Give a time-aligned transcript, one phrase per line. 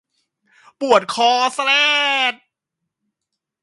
[0.79, 1.71] ปวดคอแสร
[2.31, 2.33] ด